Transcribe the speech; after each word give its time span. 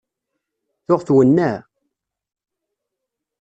Tuɣ 0.85 1.01
twennaε. 1.07 1.57